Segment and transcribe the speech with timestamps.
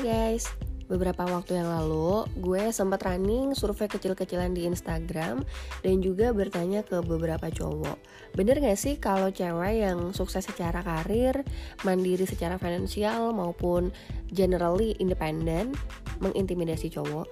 [0.00, 0.48] guys,
[0.88, 5.44] beberapa waktu yang lalu gue sempat running survei kecil-kecilan di Instagram
[5.84, 8.00] dan juga bertanya ke beberapa cowok.
[8.32, 11.44] Bener gak sih kalau cewek yang sukses secara karir,
[11.84, 13.92] mandiri secara finansial maupun
[14.32, 15.76] generally independent
[16.24, 17.28] mengintimidasi cowok?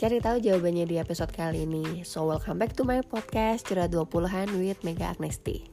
[0.00, 2.00] Cari tahu jawabannya di episode kali ini.
[2.00, 5.68] So welcome back to my podcast Curhat 20-an with Mega Agnesti.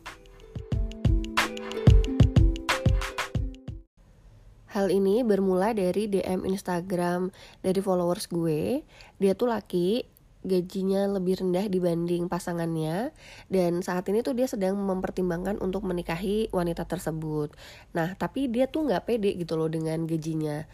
[4.74, 7.30] Hal ini bermula dari DM Instagram
[7.62, 8.82] dari followers gue.
[9.22, 10.02] Dia tuh laki,
[10.42, 13.14] gajinya lebih rendah dibanding pasangannya
[13.54, 17.54] dan saat ini tuh dia sedang mempertimbangkan untuk menikahi wanita tersebut.
[17.94, 20.66] Nah, tapi dia tuh nggak pede gitu loh dengan gajinya.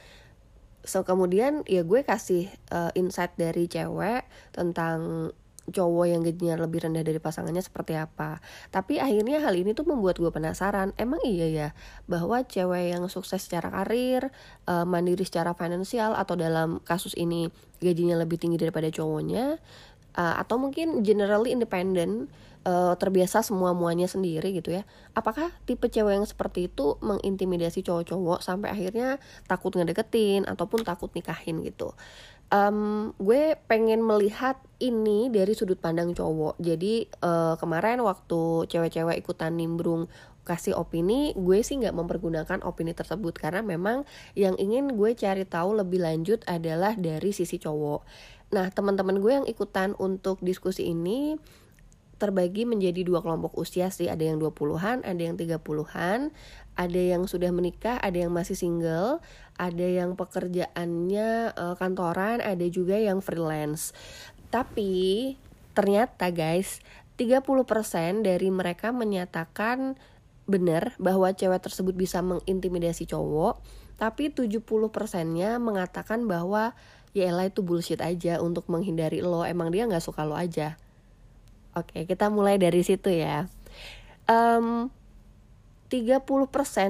[0.88, 4.24] So kemudian ya gue kasih uh, insight dari cewek
[4.56, 5.30] tentang
[5.70, 8.42] cowok yang gajinya lebih rendah dari pasangannya seperti apa.
[8.70, 11.68] Tapi akhirnya hal ini tuh membuat gue penasaran, emang iya ya
[12.06, 14.30] bahwa cewek yang sukses secara karir,
[14.68, 19.58] uh, mandiri secara finansial atau dalam kasus ini gajinya lebih tinggi daripada cowoknya,
[20.18, 22.28] uh, atau mungkin generally independent,
[22.68, 24.84] uh, terbiasa semua muanya sendiri gitu ya.
[25.16, 31.64] Apakah tipe cewek yang seperti itu mengintimidasi cowok-cowok sampai akhirnya takut ngedeketin ataupun takut nikahin
[31.64, 31.96] gitu
[32.50, 36.58] um, gue pengen melihat ini dari sudut pandang cowok.
[36.58, 40.10] Jadi uh, kemarin waktu cewek-cewek ikutan nimbrung
[40.48, 44.02] kasih opini, gue sih nggak mempergunakan opini tersebut karena memang
[44.34, 48.02] yang ingin gue cari tahu lebih lanjut adalah dari sisi cowok.
[48.50, 51.38] Nah, teman-teman gue yang ikutan untuk diskusi ini
[52.20, 56.36] terbagi menjadi dua kelompok usia sih ada yang 20-an ada yang 30-an
[56.76, 59.24] ada yang sudah menikah ada yang masih single
[59.60, 63.92] ada yang pekerjaannya uh, kantoran ada juga yang freelance.
[64.48, 65.36] Tapi
[65.76, 66.80] ternyata guys
[67.20, 67.44] 30%
[68.24, 70.00] dari mereka menyatakan
[70.48, 73.62] benar bahwa cewek tersebut bisa mengintimidasi cowok
[74.00, 74.64] tapi 70
[74.96, 76.72] persennya mengatakan bahwa
[77.12, 79.44] ya elah itu bullshit aja untuk menghindari lo.
[79.44, 80.80] Emang dia nggak suka lo aja.
[81.76, 83.52] Oke, kita mulai dari situ ya.
[84.26, 84.88] Um,
[85.92, 86.24] 30%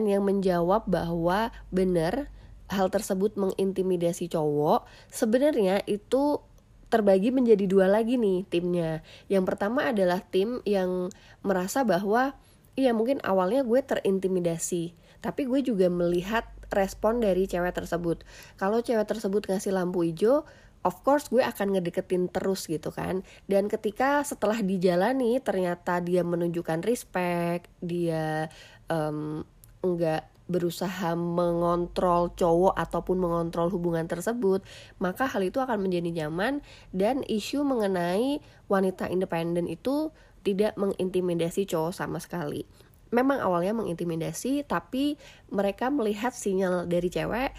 [0.06, 2.29] yang menjawab bahwa benar
[2.69, 6.41] hal tersebut mengintimidasi cowok, sebenarnya itu
[6.90, 9.06] terbagi menjadi dua lagi nih timnya.
[9.30, 11.13] Yang pertama adalah tim yang
[11.46, 12.34] merasa bahwa
[12.74, 18.25] iya mungkin awalnya gue terintimidasi, tapi gue juga melihat respon dari cewek tersebut.
[18.58, 20.46] Kalau cewek tersebut ngasih lampu hijau,
[20.84, 26.79] of course gue akan ngedeketin terus gitu kan dan ketika setelah dijalani ternyata dia menunjukkan
[26.88, 28.47] respect dia
[28.88, 29.44] um,
[29.84, 34.66] enggak berusaha mengontrol cowok ataupun mengontrol hubungan tersebut,
[34.98, 40.09] maka hal itu akan menjadi nyaman dan isu mengenai wanita independen itu
[40.42, 42.66] tidak mengintimidasi cowok sama sekali.
[43.09, 45.18] Memang awalnya mengintimidasi, tapi
[45.50, 47.54] mereka melihat sinyal dari cewek,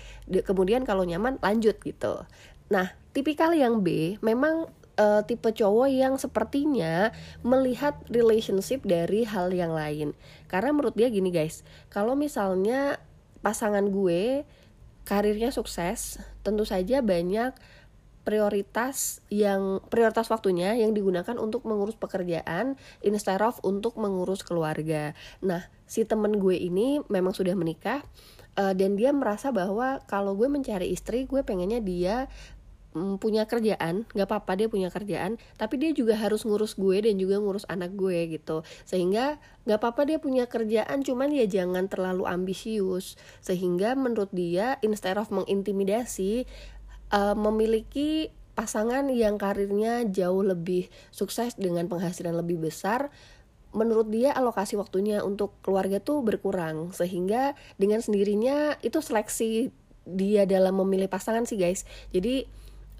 [0.47, 2.23] kemudian kalau nyaman lanjut gitu.
[2.71, 7.15] Nah, tipikal yang B memang uh, tipe cowok yang sepertinya
[7.45, 10.17] melihat relationship dari hal yang lain.
[10.51, 11.63] Karena menurut dia gini guys,
[11.93, 12.99] kalau misalnya
[13.45, 14.43] pasangan gue
[15.05, 17.55] karirnya sukses, tentu saja banyak
[18.21, 25.17] prioritas yang prioritas waktunya yang digunakan untuk mengurus pekerjaan instead of untuk mengurus keluarga.
[25.41, 28.05] Nah, si temen gue ini memang sudah menikah
[28.61, 32.29] uh, dan dia merasa bahwa kalau gue mencari istri, gue pengennya dia
[32.95, 37.15] mm, punya kerjaan nggak apa-apa dia punya kerjaan tapi dia juga harus ngurus gue dan
[37.17, 38.63] juga ngurus anak gue gitu.
[38.87, 43.15] Sehingga nggak apa-apa dia punya kerjaan cuman ya jangan terlalu ambisius.
[43.45, 46.47] Sehingga menurut dia instead of mengintimidasi
[47.15, 53.09] uh, memiliki pasangan yang karirnya jauh lebih sukses dengan penghasilan lebih besar
[53.71, 56.91] menurut dia alokasi waktunya untuk keluarga tuh berkurang.
[56.91, 59.71] Sehingga dengan sendirinya itu seleksi
[60.05, 61.87] dia dalam memilih pasangan sih guys.
[62.11, 62.51] Jadi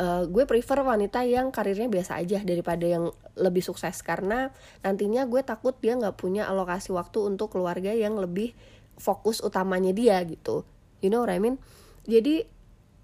[0.01, 4.01] uh, gue prefer wanita yang karirnya biasa aja daripada yang lebih sukses.
[4.01, 4.49] Karena
[4.81, 8.57] nantinya gue takut dia nggak punya alokasi waktu untuk keluarga yang lebih
[8.97, 10.65] fokus utamanya dia gitu.
[11.05, 11.61] You know what I mean?
[12.09, 12.49] Jadi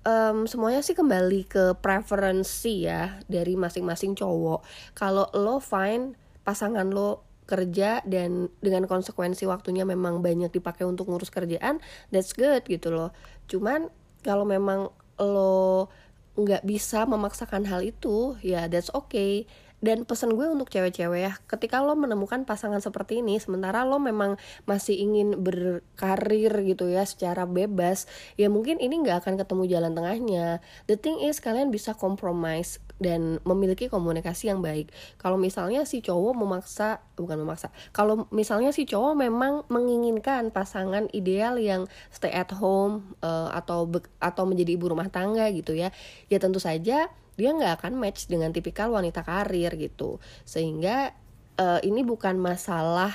[0.08, 4.64] um, semuanya sih kembali ke preferensi ya dari masing-masing cowok.
[4.96, 11.31] Kalau lo find pasangan lo kerja dan dengan konsekuensi waktunya memang banyak dipakai untuk ngurus
[11.31, 11.78] kerjaan
[12.10, 13.14] that's good gitu loh.
[13.46, 13.87] Cuman
[14.26, 14.90] kalau memang
[15.22, 15.88] lo
[16.36, 19.48] nggak bisa memaksakan hal itu ya that's okay
[19.84, 24.40] dan pesan gue untuk cewek-cewek ya ketika lo menemukan pasangan seperti ini sementara lo memang
[24.64, 28.08] masih ingin berkarir gitu ya secara bebas
[28.40, 33.40] ya mungkin ini nggak akan ketemu jalan tengahnya the thing is kalian bisa compromise dan
[33.44, 34.88] memiliki komunikasi yang baik.
[35.20, 41.61] Kalau misalnya si cowok memaksa, bukan memaksa, kalau misalnya si cowok memang menginginkan pasangan ideal
[41.61, 43.88] yang stay at home uh, atau
[44.20, 45.93] atau menjadi ibu rumah tangga gitu ya,
[46.32, 50.18] ya tentu saja dia nggak akan match dengan tipikal wanita karir gitu.
[50.48, 51.12] Sehingga
[51.60, 53.12] uh, ini bukan masalah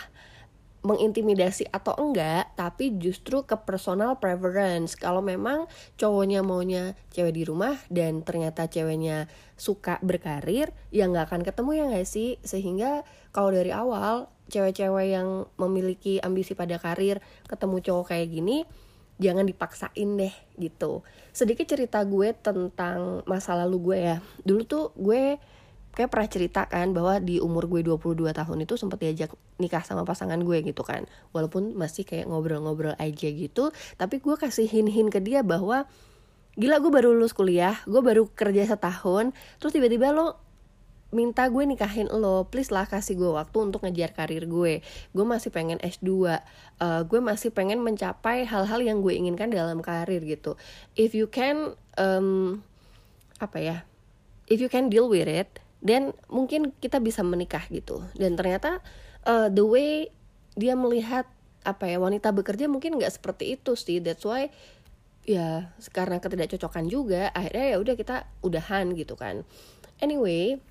[0.81, 4.97] mengintimidasi atau enggak tapi justru ke personal preference.
[4.97, 11.41] Kalau memang cowoknya maunya cewek di rumah dan ternyata ceweknya suka berkarir ya nggak akan
[11.45, 12.41] ketemu ya nggak sih?
[12.41, 18.65] Sehingga kalau dari awal cewek-cewek yang memiliki ambisi pada karir ketemu cowok kayak gini
[19.21, 21.06] jangan dipaksain deh gitu.
[21.29, 24.18] Sedikit cerita gue tentang masa lalu gue ya.
[24.41, 25.38] Dulu tuh gue
[25.94, 29.29] kayak pernah cerita kan bahwa di umur gue 22 tahun itu sempat diajak
[29.62, 31.06] nikah sama pasangan gue gitu kan.
[31.31, 33.69] Walaupun masih kayak ngobrol-ngobrol aja gitu
[34.01, 35.85] tapi gue kasih hin-hin ke dia bahwa
[36.59, 39.31] gila gue baru lulus kuliah gue baru kerja setahun
[39.63, 40.35] terus tiba-tiba lo
[41.12, 44.80] minta gue nikahin lo please lah kasih gue waktu untuk ngejar karir gue.
[45.12, 46.40] Gue masih pengen S2 uh,
[46.80, 50.56] eh, gue masih pengen mencapai hal-hal yang gue inginkan dalam karir gitu.
[50.96, 52.63] If you can um,
[53.44, 53.78] apa ya
[54.48, 58.02] if you can deal with it then mungkin kita bisa menikah gitu.
[58.16, 58.80] Dan ternyata
[59.28, 60.10] uh, the way
[60.56, 61.28] dia melihat
[61.62, 64.00] apa ya wanita bekerja mungkin nggak seperti itu sih.
[64.00, 64.48] That's why
[65.28, 69.44] ya karena ketidakcocokan juga akhirnya ya udah kita udahan gitu kan.
[70.02, 70.70] Anyway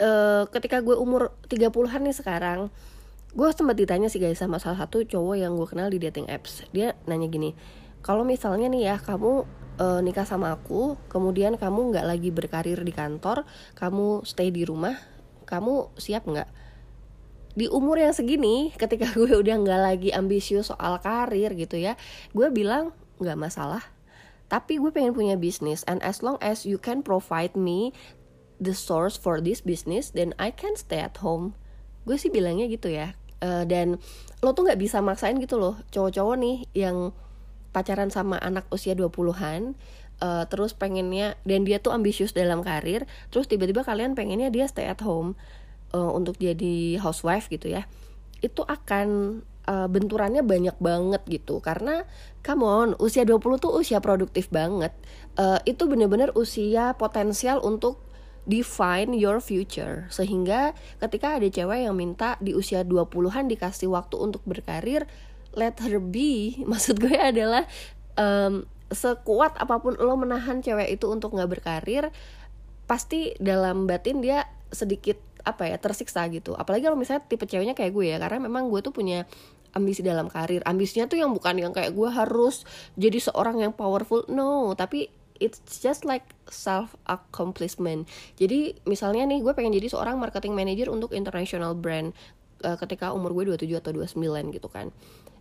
[0.00, 2.60] uh, ketika gue umur 30-an nih sekarang
[3.36, 6.64] gue sempat ditanya sih guys sama salah satu cowok yang gue kenal di dating apps.
[6.72, 7.52] Dia nanya gini
[8.00, 9.44] kalau misalnya nih ya kamu
[9.78, 14.96] uh, nikah sama aku kemudian kamu nggak lagi berkarir di kantor kamu stay di rumah
[15.44, 16.48] kamu siap nggak?
[17.58, 22.00] Di umur yang segini ketika gue udah nggak lagi ambisius soal karir gitu ya
[22.32, 23.84] gue bilang nggak masalah.
[24.48, 27.92] Tapi gue pengen punya bisnis and as long as you can provide me
[28.58, 31.54] the source for this business then I can stay at home.
[32.04, 33.14] Gue sih bilangnya gitu ya.
[33.38, 34.02] Uh, dan
[34.42, 35.78] lo tuh nggak bisa maksain gitu loh.
[35.94, 37.14] Cowok-cowok nih yang
[37.70, 39.78] pacaran sama anak usia 20-an
[40.22, 44.88] uh, terus pengennya dan dia tuh ambisius dalam karir terus tiba-tiba kalian pengennya dia stay
[44.88, 45.38] at home
[45.94, 47.86] uh, untuk jadi housewife gitu ya.
[48.38, 51.60] Itu akan uh, benturannya banyak banget gitu.
[51.60, 52.02] Karena
[52.42, 54.94] come on usia 20 tuh usia produktif banget.
[55.38, 58.02] Uh, itu bener-bener usia potensial untuk
[58.48, 60.08] define your future.
[60.08, 65.04] Sehingga ketika ada cewek yang minta di usia 20-an dikasih waktu untuk berkarir
[65.52, 66.56] let her be.
[66.70, 67.68] Maksud gue adalah
[68.16, 72.08] um, sekuat apa pun lo menahan cewek itu untuk nggak berkarir
[72.88, 76.56] pasti dalam batin dia sedikit apa ya tersiksa gitu.
[76.56, 79.28] Apalagi kalau misalnya tipe ceweknya kayak gue ya karena memang gue tuh punya
[79.76, 80.64] ambisi dalam karir.
[80.64, 82.64] Ambisinya tuh yang bukan yang kayak gue harus
[82.96, 84.24] jadi seorang yang powerful.
[84.32, 88.04] No tapi it's just like self accomplishment
[88.38, 92.14] jadi misalnya nih gue pengen jadi seorang marketing manager untuk international brand
[92.64, 94.90] uh, ketika umur gue 27 atau 29 gitu kan.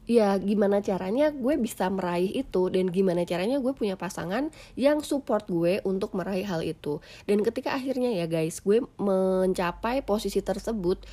[0.08, 5.52] Ya gimana caranya gue bisa meraih itu dan gimana caranya gue punya pasangan yang support
[5.52, 7.04] gue untuk meraih hal itu.
[7.28, 11.04] Dan ketika akhirnya ya guys gue mencapai posisi tersebut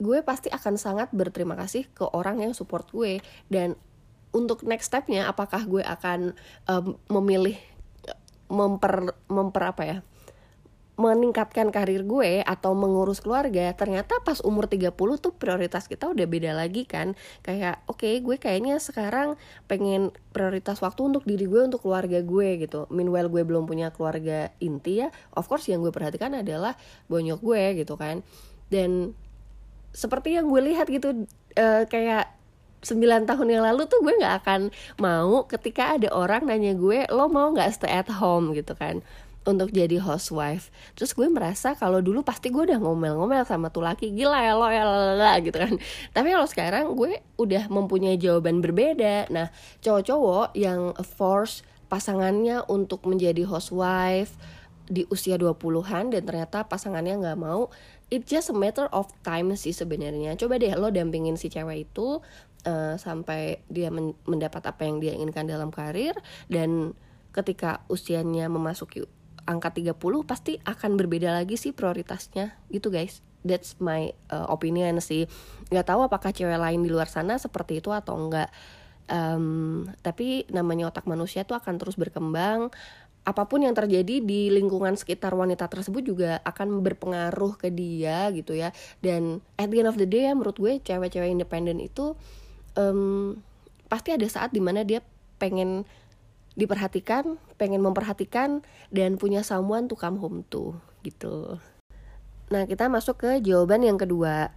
[0.00, 3.20] gue pasti akan sangat berterima kasih ke orang yang support gue.
[3.52, 3.76] Dan
[4.32, 6.32] untuk next stepnya apakah gue akan
[6.72, 7.60] um, memilih
[8.50, 9.98] memper memper apa ya
[11.00, 16.52] meningkatkan karir gue atau mengurus keluarga ternyata pas umur 30 tuh prioritas kita udah beda
[16.52, 17.16] lagi kan.
[17.40, 22.60] Kayak oke okay, gue kayaknya sekarang pengen prioritas waktu untuk diri gue untuk keluarga gue
[22.60, 22.84] gitu.
[22.92, 26.76] Meanwhile gue belum punya keluarga inti ya of course yang gue perhatikan adalah
[27.08, 28.20] bonyok gue gitu kan.
[28.68, 29.16] Dan
[29.96, 31.24] seperti yang gue lihat gitu
[31.56, 32.39] uh, kayak
[32.80, 34.60] 9 tahun yang lalu tuh gue nggak akan
[34.96, 38.52] mau ketika ada orang nanya gue lo mau nggak stay at home?
[38.56, 39.04] gitu kan.
[39.40, 40.68] Untuk jadi housewife.
[40.92, 44.68] Terus gue merasa kalau dulu pasti gue udah ngomel-ngomel sama tuh laki gila ya lo
[44.68, 45.74] ya lala gitu kan.
[46.12, 49.32] Tapi kalau sekarang gue udah mempunyai jawaban berbeda.
[49.32, 49.48] Nah
[49.80, 54.36] cowok-cowok yang force pasangannya untuk menjadi housewife
[54.90, 57.70] di usia 20-an dan ternyata pasangannya nggak mau
[58.10, 60.34] it just a matter of time sih sebenarnya.
[60.34, 62.18] Coba deh lo dampingin si cewek itu
[62.66, 66.18] uh, sampai dia men mendapat apa yang dia inginkan dalam karir
[66.50, 66.98] dan
[67.30, 69.06] ketika usianya memasuki
[69.46, 69.94] angka 30
[70.26, 72.58] pasti akan berbeda lagi sih prioritasnya.
[72.66, 75.30] Gitu guys that's my uh, opinion sih.
[75.70, 78.50] Nggak tahu apakah cewek lain di luar sana seperti itu atau enggak
[79.10, 82.70] um, tapi namanya otak manusia tuh akan terus berkembang
[83.20, 88.56] apa pun yang terjadi di lingkungan sekitar wanita tersebut juga akan berpengaruh ke dia gitu
[88.56, 88.72] ya.
[89.04, 92.16] Dan at the end of the day ya menurut gue cewek-cewek independen itu
[92.80, 93.36] um,
[93.92, 95.04] pasti ada saat di mana dia
[95.36, 95.84] pengen
[96.58, 100.74] diperhatikan pengen memperhatikan dan punya someone to come home to
[101.04, 101.60] gitu.
[102.50, 104.50] Nah kita masuk ke jawaban yang kedua.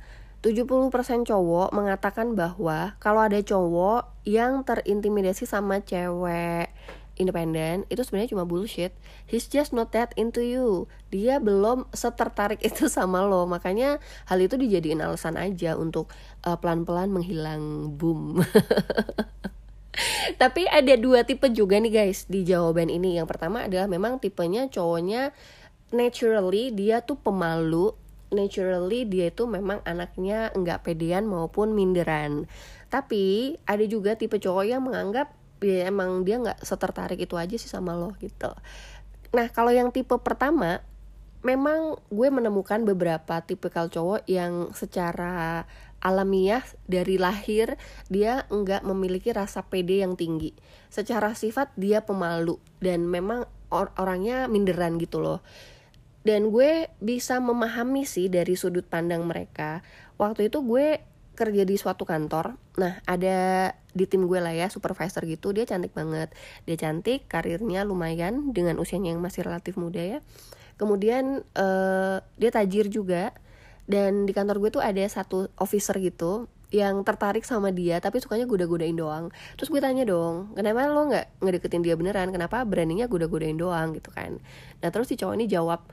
[0.44, 6.68] 70% cowok mengatakan bahwa kalau ada cowok yang terintimidasi sama cewek
[7.16, 8.94] independen itu sebenarnya cuma bullshit.
[9.30, 10.90] He's just not that into you.
[11.14, 13.46] Dia belum setertarik itu sama lo.
[13.46, 16.10] Makanya hal itu dijadiin alasan aja untuk
[16.46, 18.42] uh, pelan-pelan menghilang boom.
[20.42, 23.22] Tapi ada dua tipe juga nih guys di jawaban ini.
[23.22, 25.30] Yang pertama adalah memang tipenya cowoknya
[25.94, 27.94] naturally dia tuh pemalu
[28.34, 32.50] naturally dia itu memang anaknya nggak pedean maupun minderan
[32.90, 35.30] tapi ada juga tipe cowok yang menganggap
[35.64, 38.52] ya emang dia nggak setertarik itu aja sih sama lo gitu.
[39.34, 40.84] Nah kalau yang tipe pertama
[41.44, 45.68] memang gue menemukan beberapa tipikal cowok yang secara
[46.04, 47.80] alamiah dari lahir
[48.12, 50.52] dia nggak memiliki rasa pede yang tinggi.
[50.92, 55.40] Secara sifat dia pemalu dan memang or orangnya minderan gitu loh.
[56.24, 59.84] Dan gue bisa memahami sih dari sudut pandang mereka.
[60.16, 61.04] Waktu itu gue
[61.34, 62.58] kerja di suatu kantor.
[62.78, 66.34] Nah ada di tim gue lah ya supervisor gitu dia cantik banget.
[66.66, 70.20] Dia cantik karirnya lumayan dengan usianya yang masih relatif muda ya.
[70.78, 73.34] Kemudian uh, dia tajir juga.
[73.84, 78.48] Dan di kantor gue tuh ada satu officer gitu yang tertarik sama dia tapi sukanya
[78.48, 79.30] goda-godain doang.
[79.60, 82.32] Terus gue tanya dong kenapa lo nggak ngedeketin dia beneran?
[82.32, 83.92] Kenapa beraninya goda-godain doang?
[83.94, 84.40] gitu kan.
[84.80, 85.84] Nah terus si cowok ini jawab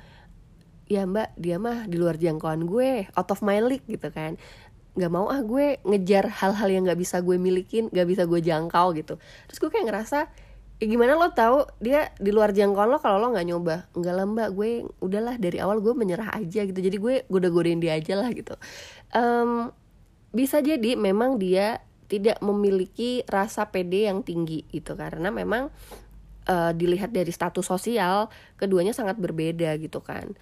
[0.90, 4.35] ya mbak dia mah di luar jangkauan gue out of my league gitu kan
[5.00, 8.92] nggak mau ah gue ngejar hal-hal yang nggak bisa gue milikin nggak bisa gue jangkau
[8.92, 9.16] gitu.
[9.49, 10.19] Terus gue kayak ngerasa
[10.80, 13.76] ya gimana lo tahu dia di luar jangkauan lo kalau lo nggak nyoba?
[13.97, 16.76] Nggak lah gue udahlah dari awal gue menyerah aja gitu.
[16.76, 18.52] Jadi gue goda-godain dia aja lah gitu.
[19.16, 19.73] Um,
[20.37, 24.92] bisa jadi memang dia tidak memiliki rasa pede yang tinggi gitu.
[24.92, 25.73] Karena memang
[26.50, 28.28] uh, dilihat dari status sosial
[28.59, 30.35] keduanya sangat berbeda gitu kan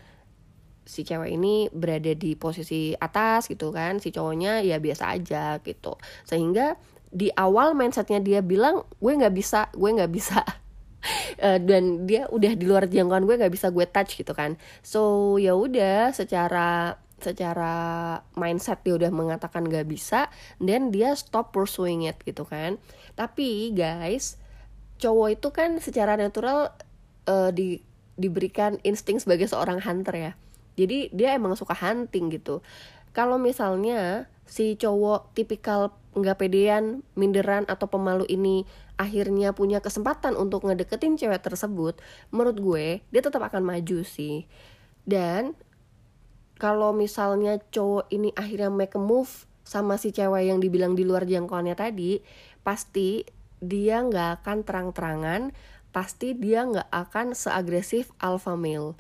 [0.89, 6.01] si cewek ini berada di posisi atas gitu kan si cowoknya ya biasa aja gitu.
[6.25, 6.81] Sehingga
[7.13, 10.41] di awal mindsetnya dia bilang gue nggak bisa gue nggak bisa.
[11.45, 14.57] Uh, dan dia udah di luar jangkauan gue nggak bisa gue touch gitu kan.
[14.81, 17.75] So ya udah secara secara
[18.39, 20.31] mindset dia udah mengatakan gak bisa
[20.63, 22.81] dan dia stop pursuing it gitu kan.
[23.19, 24.39] Tapi guys
[25.03, 26.75] cowok itu kan secara natural
[27.27, 27.83] uh, di
[28.19, 30.33] diberikan insting sebagai seorang hunter ya
[30.79, 32.63] jadi dia emang suka hunting gitu.
[33.11, 38.65] Kalau misalnya si cowok tipikal nggak pedean minderan atau pemalu ini
[38.99, 41.99] akhirnya punya kesempatan untuk ngedeketin cewek tersebut
[42.35, 44.47] menurut gue dia tetap akan maju sih.
[45.03, 45.59] Dan
[46.59, 51.29] kalau misalnya cowok ini akhirnya make a move sama si cewek yang dibilang di luar
[51.29, 52.19] jangkauannya tadi
[52.67, 53.23] pasti
[53.63, 55.43] dia nggak akan terang-terangan
[55.93, 58.95] pasti dia nggak akan seagresif alpha male.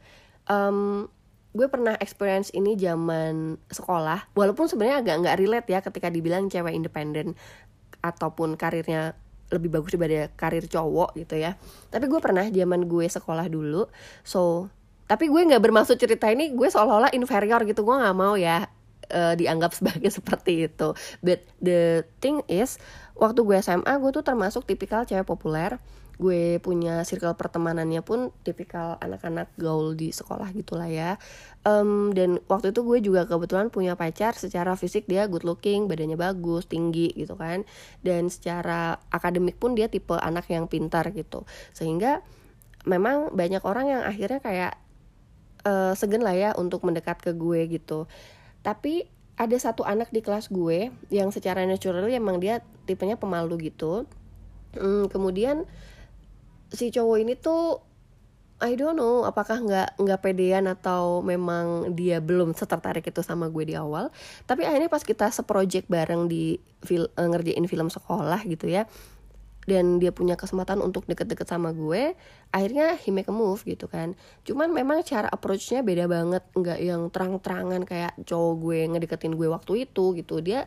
[0.48, 1.12] Um,
[1.56, 6.76] gue pernah experience ini zaman sekolah walaupun sebenarnya agak nggak relate ya ketika dibilang cewek
[6.76, 7.34] independen
[8.04, 9.16] ataupun karirnya
[9.48, 11.56] lebih bagus daripada karir cowok gitu ya.
[11.88, 13.88] Tapi gue pernah zaman gue sekolah dulu
[14.20, 14.68] so
[15.08, 18.68] tapi gue nggak bermaksud cerita ini gue seolah-olah inferior gitu gue nggak mau ya
[19.08, 20.92] uh, dianggap sebagai seperti itu.
[21.24, 22.76] But the thing is
[23.16, 25.80] waktu gue SMA gue tuh termasuk tipikal cewek populer
[26.18, 31.14] gue punya circle pertemanannya pun tipikal anak-anak gaul di sekolah gitulah ya.
[31.62, 36.18] Um, dan waktu itu gue juga kebetulan punya pacar secara fisik dia good looking badannya
[36.18, 37.62] bagus tinggi gitu kan.
[38.02, 41.46] Dan secara akademik pun dia tipe anak yang pintar gitu.
[41.70, 42.26] Sehingga
[42.82, 44.72] memang banyak orang yang akhirnya kayak
[45.62, 48.10] uh, segen lah ya untuk mendekat ke gue gitu.
[48.66, 49.06] Tapi
[49.38, 52.58] ada satu anak di kelas gue yang secara natural emang dia
[52.90, 54.02] tipenya pemalu gitu.
[54.74, 55.62] Hmm, kemudian
[56.72, 57.80] si cowok ini tuh
[58.58, 63.70] I don't know apakah nggak nggak pedean atau memang dia belum setertarik itu sama gue
[63.70, 64.10] di awal.
[64.50, 68.90] Tapi akhirnya pas kita seproject bareng di fil uh, ngerjain film sekolah gitu ya
[69.68, 72.16] dan dia punya kesempatan untuk deket-deket sama gue
[72.56, 74.16] akhirnya he make a move gitu kan.
[74.42, 79.86] Cuman memang cara approachnya beda banget nggak yang terang-terangan kayak cowok gue ngedeketin gue waktu
[79.86, 80.40] itu gitu.
[80.40, 80.64] Dia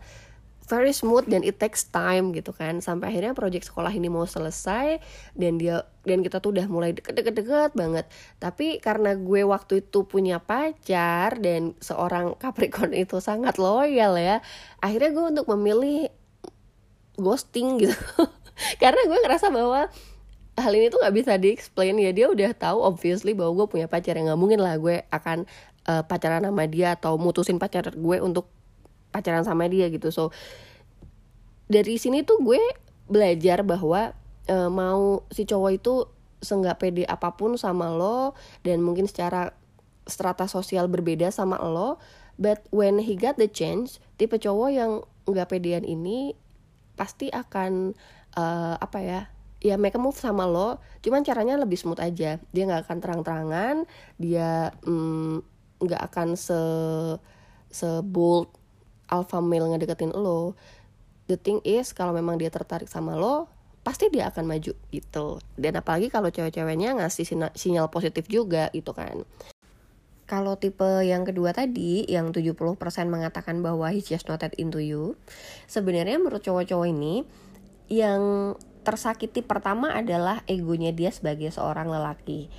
[0.69, 2.79] very smooth dan it takes time gitu kan.
[2.79, 5.01] Sampai akhirnya project sekolah ini mau selesai
[5.35, 8.05] dan dia dan kita tuh udah mulai deket-deket banget.
[8.37, 14.41] Tapi karena gue waktu itu punya pacar dan seorang Capricorn itu sangat loyal ya
[14.81, 16.09] akhirnya gue untuk memilih
[17.19, 17.95] ghosting gitu.
[18.81, 19.89] Karena gue ngerasa bahwa
[20.59, 22.11] hal ini tuh nggak bisa di explain ya.
[22.13, 24.17] Dia udah tahu obviously bahwa gue punya pacar.
[24.17, 25.45] Yang nggak mungkin lah gue akan
[25.87, 28.49] uh, pacaran sama dia atau mutusin pacar gue untuk
[29.11, 30.09] pacaran sama dia gitu.
[30.09, 30.31] So
[31.71, 32.59] dari sini tuh gue
[33.07, 34.15] belajar bahwa
[34.51, 35.95] uh, mau si cowok itu
[36.41, 38.33] senggak pede apa pun sama lo
[38.65, 39.53] dan mungkin secara
[40.09, 42.01] strata sosial berbeda sama lo
[42.41, 44.91] but when he got the chance tipe cowok yang
[45.29, 46.33] nggak pedean ini
[46.97, 47.93] pasti akan
[48.35, 49.21] uh, apa ya
[49.61, 52.41] ya make a move sama lo cuman caranya lebih smooth aja.
[52.41, 53.75] Dia nggak akan terang-terangan
[54.17, 55.45] dia mm,
[55.81, 56.61] nggak mm, akan se
[57.69, 58.49] se bold
[59.11, 60.55] alpha male ngedeketin lo
[61.27, 63.51] the thing is kalau memang dia tertarik sama lo
[63.81, 65.27] pasti dia akan maju gitu
[65.59, 69.27] dan apalagi kalau cewek-ceweknya ngasih sinyal positif juga gitu kan
[70.29, 72.79] kalau tipe yang kedua tadi yang 70%
[73.11, 75.19] mengatakan bahwa he's just not that into you
[75.67, 77.27] sebenarnya menurut cowok-cowok ini
[77.91, 82.49] yang tersakiti pertama adalah egonya dia sebagai seorang lelaki.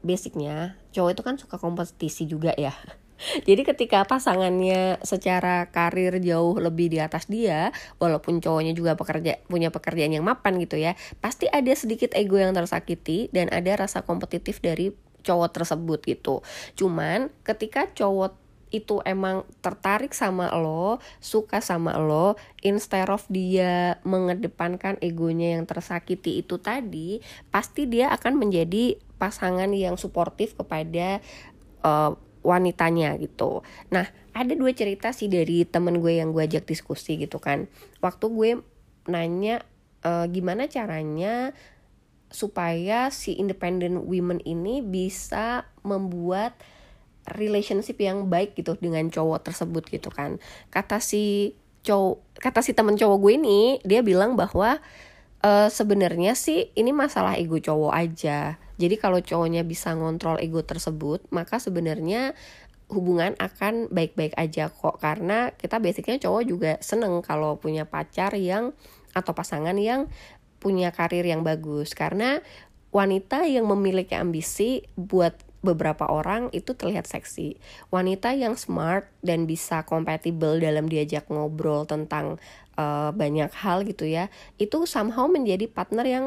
[0.00, 2.74] Basicnya, cowok itu kan suka kompetisi juga ya.
[3.48, 9.68] Jadi ketika pasangannya secara karir jauh lebih di atas dia, walaupun cowoknya juga pekerja punya
[9.68, 14.58] pekerjaan yang mapan gitu ya, pasti ada sedikit ego yang tersakiti dan ada rasa kompetitif
[14.64, 16.40] dari cowok tersebut gitu.
[16.76, 24.94] Cuman ketika cowok itu emang tertarik sama lo, suka sama lo, instead of dia mengedepankan
[25.02, 27.18] egonya yang tersakiti itu tadi,
[27.50, 31.18] pasti dia akan menjadi pasangan yang suportif kepada
[31.82, 33.60] uh, wanitanya gitu.
[33.92, 37.68] Nah, ada dua cerita sih dari temen gue yang gue ajak diskusi gitu kan.
[38.00, 38.50] Waktu gue
[39.08, 39.64] nanya
[40.04, 41.52] uh, gimana caranya
[42.30, 46.54] supaya si independent women ini bisa membuat
[47.26, 50.38] relationship yang baik gitu dengan cowok tersebut gitu kan
[50.70, 54.78] kata si cowok kata si temen cowok gue ini dia bilang bahwa
[55.42, 61.28] uh, sebenarnya sih ini masalah ego cowok aja jadi kalau cowoknya bisa ngontrol ego tersebut
[61.28, 62.32] maka sebenarnya
[62.90, 68.74] hubungan akan baik-baik aja kok karena kita basicnya cowok juga seneng kalau punya pacar yang
[69.14, 70.10] atau pasangan yang
[70.58, 72.42] punya karir yang bagus karena
[72.90, 77.60] wanita yang memiliki ambisi buat beberapa orang itu terlihat seksi.
[77.92, 82.40] Wanita yang smart dan bisa kompatibel dalam diajak ngobrol tentang
[82.80, 86.26] uh, banyak hal gitu ya, itu somehow menjadi partner yang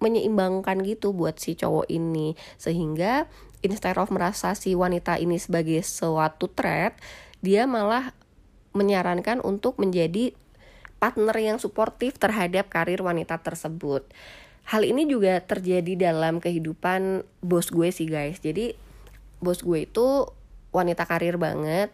[0.00, 2.34] menyeimbangkan gitu buat si cowok ini.
[2.56, 3.28] Sehingga
[3.60, 6.96] instead of merasa si wanita ini sebagai suatu threat,
[7.44, 8.16] dia malah
[8.72, 10.32] menyarankan untuk menjadi
[11.00, 14.04] partner yang suportif terhadap karir wanita tersebut.
[14.68, 18.38] Hal ini juga terjadi dalam kehidupan bos gue sih guys.
[18.38, 18.76] Jadi
[19.40, 20.28] bos gue itu
[20.70, 21.90] wanita karir banget.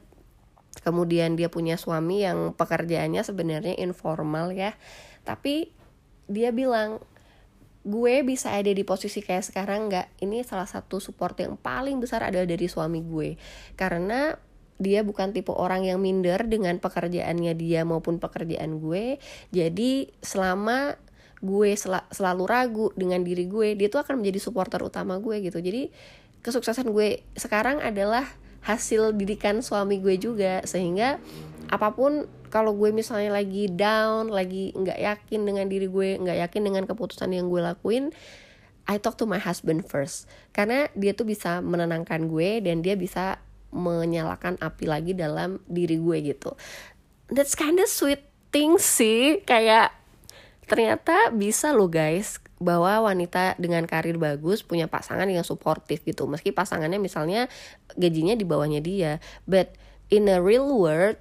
[0.85, 4.76] Kemudian dia punya suami yang pekerjaannya sebenarnya informal ya.
[5.24, 5.72] Tapi
[6.28, 7.00] dia bilang
[7.87, 12.27] gue bisa ada di posisi kayak sekarang nggak ini salah satu support yang paling besar
[12.27, 13.38] adalah dari suami gue.
[13.79, 14.35] Karena
[14.77, 19.22] dia bukan tipe orang yang minder dengan pekerjaannya dia maupun pekerjaan gue.
[19.55, 20.99] Jadi selama
[21.38, 25.62] gue sel selalu ragu dengan diri gue dia tuh akan menjadi supporter utama gue gitu.
[25.62, 25.94] Jadi
[26.42, 28.27] kesuksesan gue sekarang adalah
[28.66, 30.61] hasil didikan suami gue juga.
[30.66, 31.22] Sehingga
[31.70, 36.62] apa pun kalau gue misalnya lagi down lagi nggak yakin dengan diri gue nggak yakin
[36.62, 38.14] dengan keputusan yang gue lakuin
[38.87, 40.31] I talk to my husband first.
[40.55, 43.42] Karena dia tuh bisa menenangkan gue dan dia bisa
[43.74, 46.55] menyalakan api lagi dalam diri gue gitu.
[47.26, 48.22] That's kind of sweet
[48.55, 49.42] thing sih.
[49.42, 49.90] Kayak
[50.70, 56.24] ternyata bisa loh guys bahwa wanita dengan karir bagus punya pasangan yang suportif gitu.
[56.24, 57.52] Meski pasangannya misalnya
[58.00, 59.76] gajinya di bawahnya dia but
[60.08, 61.20] in a real world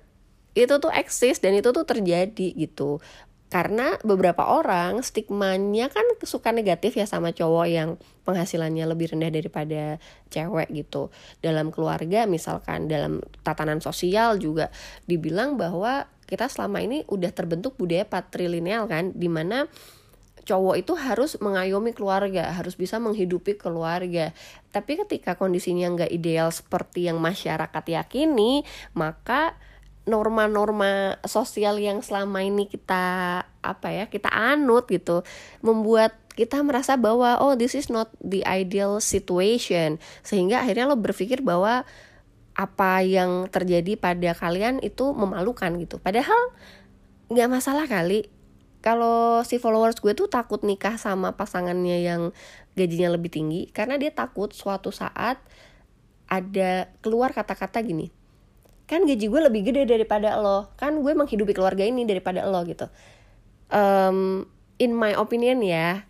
[0.56, 3.04] itu tuh eksis dan itu tuh terjadi gitu.
[3.46, 7.90] Karena beberapa orang stigmanya kan suka negatif ya sama cowok yang
[8.26, 9.84] penghasilannya lebih rendah daripada
[10.34, 11.14] cewek gitu.
[11.44, 14.74] Dalam keluarga misalkan dalam tatanan sosial juga
[15.06, 19.70] dibilang bahwa kita selama ini udah terbentuk budaya patrilineal kan di mana
[20.46, 24.32] cowok itu harus mengayomi keluarga, harus bisa menghidupi keluarga.
[24.70, 28.62] Tapi ketika kondisinya nggak ideal seperti yang masyarakat yakini,
[28.94, 29.58] maka
[30.06, 35.26] norma-norma sosial yang selama ini kita apa ya kita anut gitu
[35.66, 39.98] membuat kita merasa bahwa oh this is not the ideal situation.
[40.22, 41.90] Sehingga akhirnya lo berpikir bahwa
[42.56, 45.98] apa yang terjadi pada kalian itu memalukan gitu.
[46.00, 46.54] Padahal
[47.34, 48.30] nggak masalah kali
[48.86, 52.22] kalau si followers gue tuh takut nikah sama pasangannya yang
[52.78, 55.42] gajinya lebih tinggi karena dia takut suatu saat
[56.30, 58.14] ada keluar kata-kata gini
[58.86, 62.86] kan gaji gue lebih gede daripada lo kan gue menghidupi keluarga ini daripada lo gitu.
[63.74, 64.46] Um,
[64.78, 66.06] in my opinion ya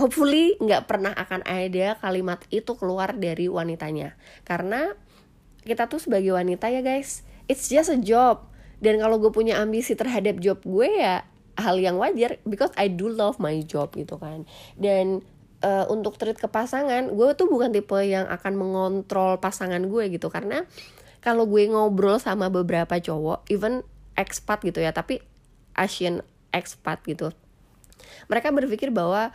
[0.00, 4.16] hopefully nggak pernah akan ada kalimat itu keluar dari wanitanya.
[4.48, 4.96] Karena
[5.68, 9.98] kita tuh sebagai wanita ya guys it's just a job dan kalau gue punya ambisi
[9.98, 11.26] terhadap job gue ya
[11.58, 14.46] hal yang wajar because I do love my job gitu kan.
[14.78, 15.26] Dan
[15.66, 20.30] uh, untuk treat ke pasangan gue tuh bukan tipe yang akan mengontrol pasangan gue gitu.
[20.30, 20.62] Karena
[21.18, 23.84] kalau gue ngobrol sama beberapa cowok even
[24.16, 25.20] expat gitu ya tapi
[25.76, 27.30] Asian expat gitu
[28.30, 29.30] mereka berpikir bahwa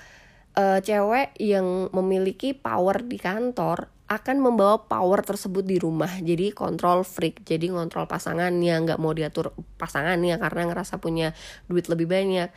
[0.58, 6.10] uh, cewek yang memiliki power di kantor akan membawa power tersebut di rumah.
[6.21, 11.34] Jadi kontrol freak jadi ngontrol pasangannya nggak mau diatur pasangannya karena ngerasa punya
[11.65, 12.54] duit lebih banyak.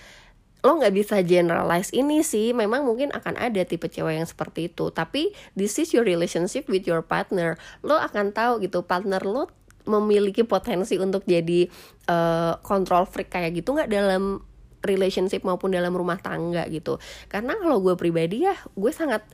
[0.60, 4.92] Lo nggak bisa generalize ini sih memang mungkin akan ada tipe cewek yang seperti itu.
[4.92, 7.56] Tapi this is your relationship with your partner.
[7.80, 9.48] Lo akan tahu gitu partner lo
[9.86, 11.70] memiliki potensi untuk jadi
[12.10, 14.42] uh, freak kayak gitu nggak dalam
[14.82, 16.98] relationship maupun dalam rumah tangga gitu.
[17.26, 19.26] Karena kalau gue pribadi ya gue sangat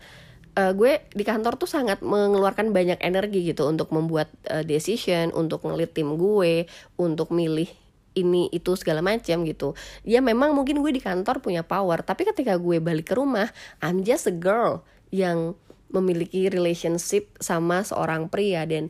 [0.56, 5.64] uh, gue di kantor tuh sangat mengeluarkan banyak energi gitu untuk membuat uh, decision, untuk
[5.64, 6.68] ngelit tim gue,
[7.00, 7.68] untuk milih
[8.12, 9.72] ini itu segala macam gitu.
[10.04, 13.48] Ya memang mungkin gue di kantor punya power, tapi ketika gue balik ke rumah,
[13.80, 15.56] I'm just a girl yang
[15.92, 18.88] memiliki relationship sama seorang pria dan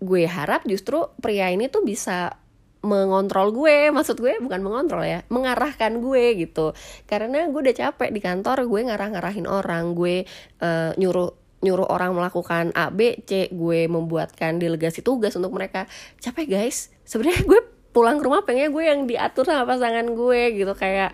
[0.00, 2.39] gue harap justru pria ini tuh bisa
[2.80, 6.72] mengontrol gue maksud gue bukan mengontrol ya mengarahkan gue gitu.
[7.04, 10.24] Karena gue udah capek di kantor gue ngarah-ngarahin orang gue
[10.64, 15.84] uh, nyuruh nyuruh orang melakukan A B C gue membuatkan delegasi tugas untuk mereka.
[16.16, 16.88] Capek guys.
[17.04, 21.10] Sebenarnya gue pulang ke rumah pengen gue yang diatur sama pasangan gue gitu kayak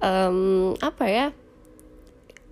[0.00, 1.26] um, apa ya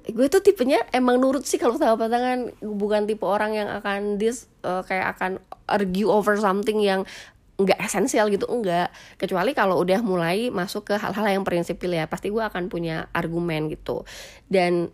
[0.05, 4.53] gue tuh tipenya emang nurut sih kalau sama pasangan bukan tipe orang yang akan dis
[4.61, 7.09] uh, kayak akan argue over something yang
[7.55, 12.35] nggak esensial gitu enggak kecuali kalau udah mulai masuk ke hal-hal yang prinsipil ya pasti
[12.35, 14.03] gue akan punya argumen gitu.
[14.51, 14.91] Dan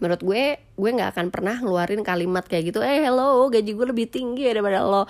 [0.00, 4.06] menurut gue gue nggak akan pernah ngeluarin kalimat kayak gitu eh hello gaji gue lebih
[4.12, 5.08] tinggi daripada lo.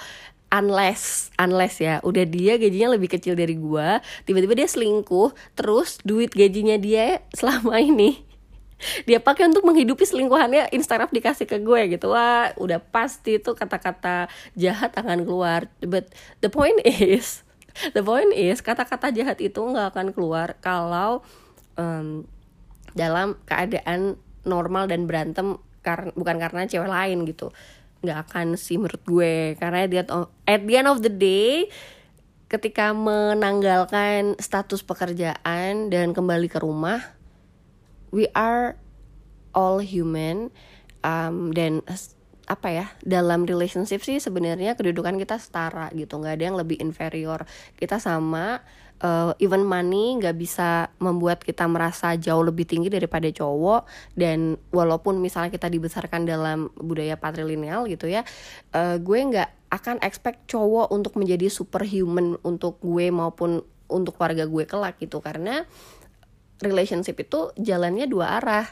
[0.51, 3.89] Unless unless ya udah dia gajinya lebih kecil dari gue
[4.27, 8.30] tiba-tiba dia selingkuh terus duit gajinya dia selama ini
[9.05, 12.13] dia pakai untuk menghidupi selingkuhannya Instagram dikasih ke gue gitu.
[12.13, 15.69] Wah udah pasti tuh kata-kata jahat akan keluar.
[15.85, 17.45] But the point is
[17.97, 21.21] the point is kata-kata jahat itu nggak akan keluar kalau
[21.77, 22.25] um,
[22.97, 27.53] dalam keadaan normal dan berantem karena bukan karena cewek lain gitu.
[28.01, 29.35] Nggak akan sih menurut gue.
[29.61, 30.03] Karena dia
[30.49, 31.69] at the end of the day
[32.51, 37.20] ketika menanggalkan status pekerjaan dan kembali ke rumah
[38.11, 38.79] we are
[39.55, 40.51] all human
[41.03, 41.83] um, dan
[42.51, 46.19] apa ya dalam relationship sih sebenarnya kedudukan kita setara gitu.
[46.19, 47.47] Nggak ada yang lebih inferior.
[47.79, 48.59] Kita sama
[49.07, 53.87] uh, even money nggak bisa membuat kita merasa jauh lebih tinggi daripada cowok.
[54.19, 58.27] Dan walaupun misalnya kita dibesarkan dalam budaya patrilineal gitu ya
[58.75, 64.65] uh, gue nggak akan expect cowok untuk menjadi superhuman untuk gue maupun untuk keluarga gue
[64.67, 65.23] kelak gitu.
[65.23, 65.63] Karena
[66.61, 68.67] relationship itu jalannya dua arah.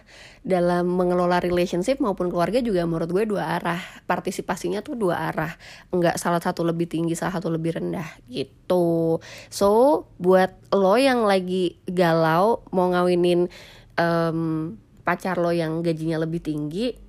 [0.44, 3.81] Dalam mengelola relationship maupun keluarga juga menurut gue dua arah.
[4.09, 5.53] Partisipasinya tuh dua arah.
[5.92, 9.18] Nggak salah satu lebih tinggi salah satu lebih rendah gitu.
[9.48, 13.48] So buat lo yang lagi galau mau ngawinin
[13.96, 17.09] um, pacar lo yang gajinya lebih tinggi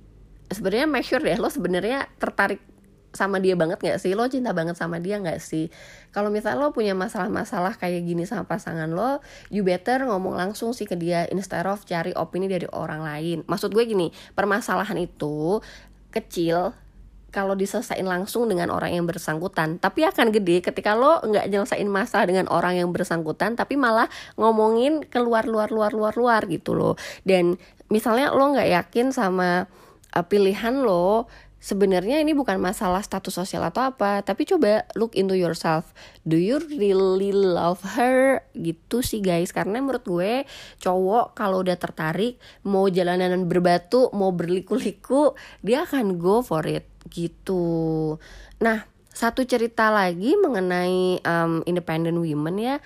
[0.50, 2.58] sebenarnya make sure deh lo sebenarnya tertarik
[3.10, 4.14] sama dia banget gak sih?
[4.14, 5.68] Lo cinta banget sama dia gak sih?
[6.14, 9.18] Kalau misalnya lo punya masalah-masalah kayak gini sama pasangan lo
[9.50, 13.38] you better ngomong langsung sih ke dia instead of cari opini dari orang lain.
[13.46, 15.58] Maksud gue gini permasalahan itu
[16.10, 16.74] kecil
[17.30, 19.78] kalau diselesain langsung dengan orang yang bersangkutan.
[19.78, 25.06] Tapi akan gede ketika lo nggak nyelesain masalah dengan orang yang bersangkutan tapi malah ngomongin
[25.06, 26.98] keluar luar luar luar luar gitu loh.
[27.22, 29.70] Dan misalnya lo nggak yakin sama
[30.14, 35.36] uh, pilihan lo sebenarnya ini bukan masalah status sosial atau apa tapi coba look into
[35.36, 35.92] yourself.
[36.24, 38.42] Do you really love her?
[38.56, 39.52] Gitu sih guys.
[39.52, 40.48] Karena menurut gue
[40.80, 46.88] cowok kalau udah tertarik mau jalanan berbatu mau berliku-liku dia akan go for it.
[47.12, 48.16] Gitu.
[48.64, 52.76] Nah satu cerita lagi mengenai um, independent women ya.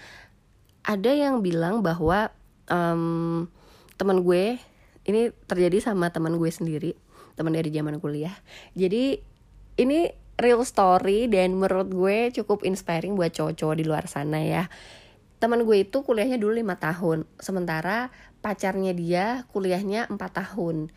[0.84, 2.28] Ada yang bilang bahwa
[2.68, 3.46] um,
[3.96, 4.58] teman gue
[5.06, 6.92] ini terjadi sama teman gue sendiri
[7.34, 8.34] teman dari zaman kuliah.
[8.74, 9.18] Jadi
[9.78, 14.66] ini real story dan menurut gue cukup inspiring buat cowok-cowok di luar sana ya.
[15.38, 20.90] Teman gue itu kuliahnya dulu lima tahun sementara pacarnya dia kuliahnya empat tahun.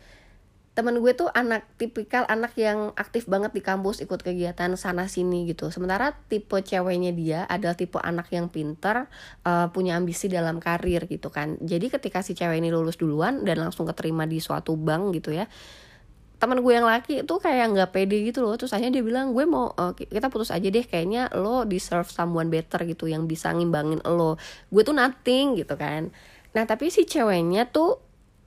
[0.78, 5.42] Teman gue tuh anak tipikal anak yang aktif banget di kampus ikut kegiatan sana sini
[5.50, 5.74] gitu.
[5.74, 9.10] Sementara tipe ceweknya dia adalah tipe anak yang pinter
[9.42, 11.58] uh, punya ambisi dalam karir gitu kan.
[11.58, 15.50] Jadi ketika si cewek ini lulus duluan dan langsung keterima di suatu bank gitu ya
[16.38, 18.54] teman gue yang laki itu kayak nggak pede gitu loh.
[18.54, 22.46] Terus akhirnya dia bilang gue mau uh, kita putus aja deh kayaknya lo deserve someone
[22.46, 24.38] better gitu yang bisa ngimbangin lo.
[24.70, 26.14] Gue tuh nothing gitu kan.
[26.54, 27.98] Nah tapi si ceweknya tuh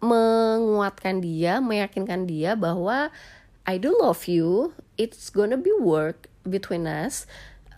[0.02, 3.14] menguatkan dia, meyakinkan dia bahwa
[3.70, 7.30] I do love you, it's gonna be work between us,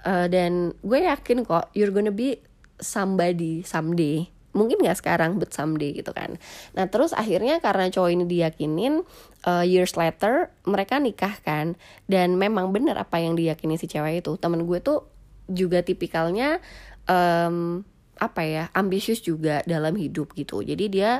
[0.07, 2.39] uh, dan gue yakin kok you're gonna be
[2.79, 4.31] somebody someday.
[4.53, 6.37] Mungkin gak sekarang, but someday gitu kan.
[6.77, 9.01] Nah terus akhirnya karena cowok ini diyakinin,
[9.49, 11.73] uh, years later mereka nikah kan.
[12.05, 14.37] Dan memang bener apa yang diyakini si cewek itu.
[14.37, 15.09] Temen gue tuh
[15.49, 16.63] juga tipikalnya
[17.09, 17.83] um,
[18.21, 21.11] apa ya ambisius juga dalam hidup gitu jadi dia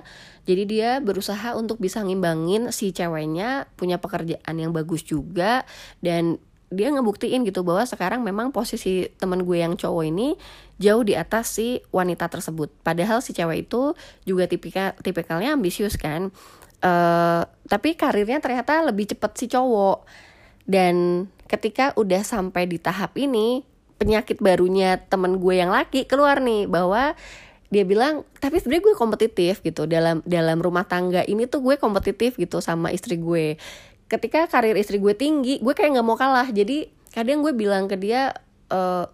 [0.46, 5.66] jadi dia berusaha untuk bisa ngimbangin si ceweknya punya pekerjaan yang bagus juga
[6.06, 6.38] dan
[6.74, 10.36] dia ngebuktiin gitu bahwa sekarang memang posisi temen gue yang cowok ini
[10.82, 12.74] jauh di atas si wanita tersebut.
[12.82, 13.94] Padahal si cewek itu
[14.26, 16.34] juga tipikal tipikalnya ambisius kan.
[16.84, 20.04] Uh, tapi karirnya ternyata lebih cepet si cowok.
[20.68, 23.64] Dan ketika udah sampai di tahap ini
[24.02, 27.16] penyakit barunya temen gue yang laki keluar nih bahwa
[27.74, 29.90] dia bilang tapi sebenarnya gue kompetitif gitu.
[29.90, 33.58] Dalam dalam rumah tangga ini tuh gue kompetitif gitu sama istri gue
[34.08, 36.48] ketika karir istri gue tinggi gue kayak nggak mau kalah.
[36.50, 38.34] Jadi kadang gue bilang ke dia
[38.74, 39.06] uh,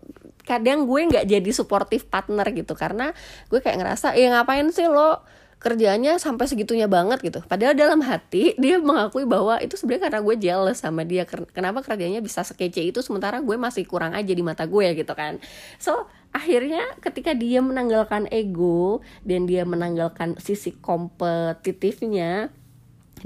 [0.48, 2.74] kadang gue nggak jadi supportive partner gitu.
[2.74, 3.14] Karena
[3.52, 5.22] gue kayak ngerasa ya ngapain sih lo
[5.60, 7.20] kerjanya sampai segitunya banget?
[7.20, 7.44] gitu.
[7.44, 11.28] Padahal dalam hati dia mengakui bahwa itu sebenarnya karena gue jealous sama dia.
[11.28, 15.38] Kenapa kerjanya bisa sekece itu sementara gue masih kurang aja di mata gue gitu kan.
[15.78, 22.50] So akhirnya ketika dia menanggalkan ego dan dia menanggalkan sisi kompetitifnya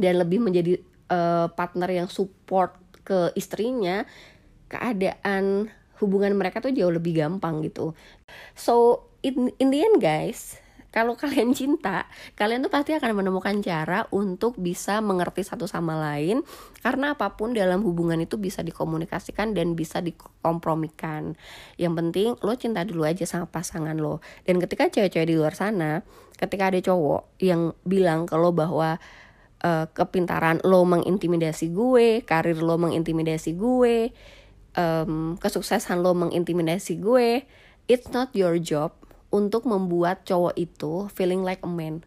[0.01, 0.81] dan lebih menjadi
[1.13, 2.73] uh, partner yang support
[3.05, 4.09] ke istrinya
[4.65, 5.69] keadaan
[6.01, 7.93] hubungan mereka tuh jauh lebih gampang gitu
[8.57, 10.57] so in in the end guys
[10.93, 12.05] kalau kalian cinta,
[12.37, 16.45] kalian tuh pasti akan menemukan cara untuk bisa mengerti satu sama lain
[16.85, 21.33] karena apa pun dalam hubungan itu bisa dikomunikasikan dan bisa dikompromikan.
[21.81, 24.21] Yang penting lo cinta dulu aja sama pasangan lo.
[24.45, 26.05] Dan ketika cewek-cewek di luar sana,
[26.37, 29.01] ketika ada cowok yang bilang ke lo bahwa
[29.63, 34.11] uh, kepintaran lo mengintimidasi gue, karir lo mengintimidasi gue,
[34.75, 37.47] um, kesuksesan lo mengintimidasi gue,
[37.87, 38.93] it's not your job
[39.33, 42.05] untuk membuat cowok itu feeling like a man.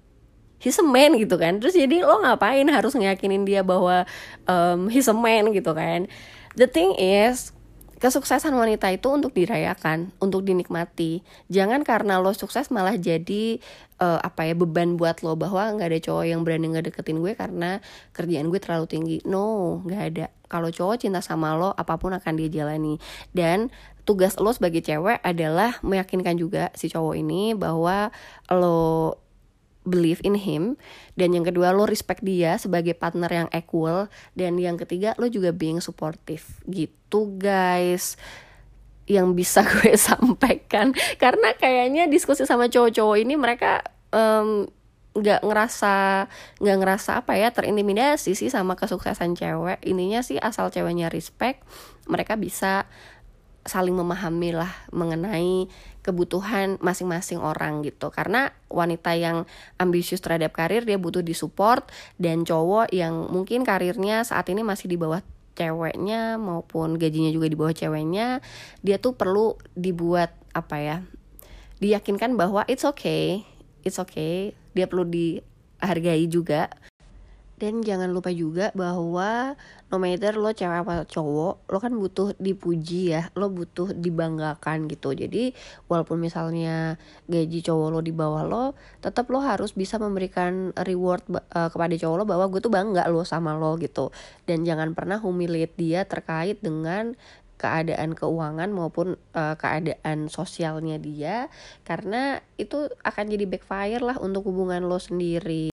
[0.57, 1.59] He's a man gitu kan.
[1.61, 4.07] Terus jadi lo ngapain harus ngeyakinin dia bahwa
[4.49, 6.09] um, he's a man gitu kan.
[6.57, 7.56] The thing is
[7.97, 11.25] kesuksesan wanita itu untuk dirayakan, untuk dinikmati.
[11.49, 13.59] Jangan karena lo sukses malah jadi
[14.01, 17.81] uh, apa ya beban buat lo bahwa nggak ada cowok yang berani ngedeketin gue karena
[18.13, 19.17] kerjaan gue terlalu tinggi.
[19.25, 20.27] No, nggak ada.
[20.47, 23.01] Kalau cowok cinta sama lo, apa pun akan dia jalani.
[23.33, 23.73] Dan
[24.07, 28.15] tugas lo sebagai cewek adalah meyakinkan juga si cowok ini bahwa
[28.53, 29.19] lo
[29.87, 30.75] believe in him.
[31.15, 34.11] Dan yang kedua lo respect dia sebagai partner yang equal.
[34.35, 36.45] Dan yang ketiga lo juga being supportive.
[36.67, 38.19] Gitu guys.
[39.07, 40.93] Yang bisa gue sampaikan.
[41.17, 44.67] Karena kayaknya diskusi sama cowok-cowok ini mereka um,
[45.17, 46.29] nggak ngerasa
[46.61, 49.81] nggak ngerasa apa ya terintimidasi sih sama kesuksesan cewek.
[49.89, 51.65] Ininya sih asal ceweknya respect
[52.07, 52.87] mereka bisa
[53.67, 55.67] saling memahami lah mengenai
[56.03, 58.15] kebutuhan masing-masing orang gitu.
[58.15, 59.45] Karena wanita yang
[59.77, 61.87] ambisius terhadap karir dia butuh disupport.
[62.17, 65.21] Dan cowok yang mungkin karirnya saat ini masih di bawah
[65.57, 68.45] ceweknya maupun gajinya juga di bawah ceweknya
[68.85, 70.97] dia tuh perlu dibuat apa ya
[71.81, 73.41] diyakinkan bahwa it's okay
[73.81, 76.69] it's okay dia perlu dihargai juga
[77.57, 79.57] dan jangan lupa juga bahwa
[79.89, 85.17] no matter lo cewek apa cowok lo kan butuh dipuji ya lo butuh dibanggakan gitu.
[85.17, 85.57] Jadi
[85.89, 88.65] walaupun misalnya gaji cowok lo di bawah lo
[89.01, 93.25] tetap lo harus bisa memberikan reward uh, kepada cowok lo bahwa gue tuh bangga lo
[93.25, 94.13] sama lo gitu.
[94.45, 97.17] Dan jangan pernah humiliate dia terkait dengan
[97.57, 101.49] keadaan keuangan maupun uh, keadaan sosialnya dia
[101.89, 105.73] karena itu akan jadi backfire lah untuk hubungan lo sendiri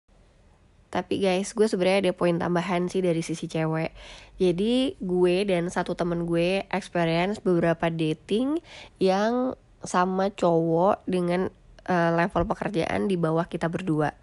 [0.93, 3.97] tapi guys, gue sebenarnya ada poin tambahan sih dari sisi cewek.
[4.37, 8.61] Jadi gue dan satu temen gue experience beberapa dating
[9.01, 11.49] yang sama cowok dengan
[11.89, 14.13] uh, level pekerjaan di bawah kita berdua.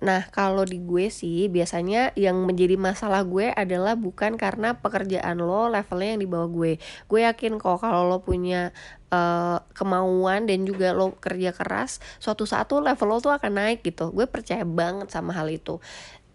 [0.00, 5.68] Nah, kalau di gue sih biasanya yang menjadi masalah gue adalah bukan karena pekerjaan lo
[5.68, 6.72] levelnya yang di bawah gue.
[7.04, 8.72] Gue yakin kok kalau lo punya
[9.12, 13.84] uh, kemauan dan juga lo kerja keras, suatu saat tuh level lo tuh akan naik
[13.84, 14.08] gitu.
[14.16, 15.78] Gue percaya banget sama hal itu.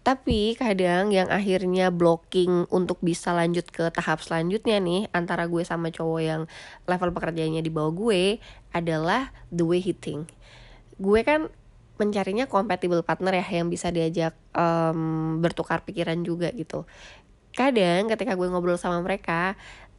[0.06, 5.90] tapi kadang yang akhirnya blocking untuk bisa lanjut ke tahap selanjutnya nih antara gue sama
[5.90, 6.42] cowok yang
[6.86, 8.38] level pekerjaannya di bawah gue
[8.70, 10.30] adalah the way he think
[11.02, 11.50] gue kan
[11.96, 16.84] mencarinya compatible partner ya yang bisa diajak um, bertukar pikiran juga gitu.
[17.56, 19.56] Kadang ketika gue ngobrol sama mereka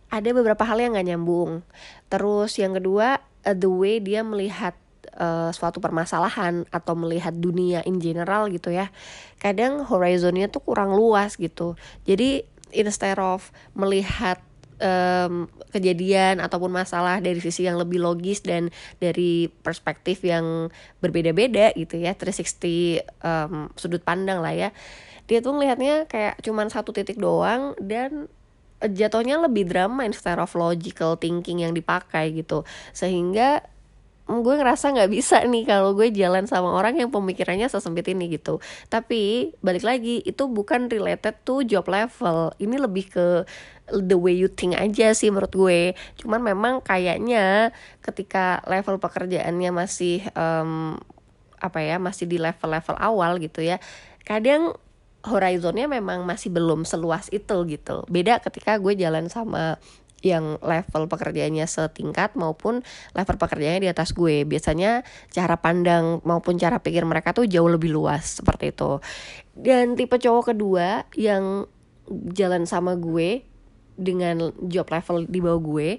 [0.08, 1.66] ada beberapa hal yang gak nyambung.
[2.08, 4.78] Terus yang kedua uh, the way dia melihat
[5.18, 8.94] uh, suatu permasalahan atau melihat dunia in general gitu ya
[9.42, 11.78] kadang horizonnya tuh kurang luas gitu.
[12.06, 14.42] Jadi instead of melihat
[14.82, 18.70] um, kejadian ataupun masalah dari sisi yang lebih logis dan
[19.02, 20.70] dari perspektif yang
[21.02, 24.70] berbeda-beda gitu ya 360 um, sudut pandang lah ya.
[25.28, 28.32] Dia tuh ngelihatnya kayak cuman satu titik doang dan
[28.80, 32.64] jatuhnya lebih drama instead of logical thinking yang dipakai gitu.
[32.94, 33.66] Sehingga
[34.28, 38.60] gue ngerasa nggak bisa nih kalau gue jalan sama orang yang pemikirannya sesempit ini gitu.
[38.92, 42.52] Tapi balik lagi itu bukan related to job level.
[42.60, 43.28] Ini lebih ke
[43.92, 45.80] the way you think aja sih menurut gue
[46.20, 47.72] cuman memang kayaknya
[48.04, 51.00] ketika level pekerjaannya masih um,
[51.58, 53.82] apa ya masih di level-level awal gitu ya
[54.28, 54.76] kadang
[55.26, 59.80] horizonnya memang masih belum seluas itu gitu beda ketika gue jalan sama
[60.26, 62.82] yang level pekerjaannya setingkat maupun
[63.14, 64.50] level pekerjaannya di atas gue.
[64.50, 68.98] Biasanya cara pandang maupun cara pikir mereka tuh jauh lebih luas seperti itu.
[69.54, 71.70] Dan tipe cowok kedua yang
[72.34, 73.46] jalan sama gue
[73.98, 75.90] dengan job level di bawah gue,